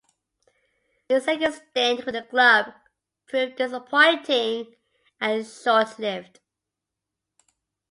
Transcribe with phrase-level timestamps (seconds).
[1.07, 2.73] His second stint with the club
[3.27, 4.75] proved disappointing
[5.19, 6.39] and short-lived.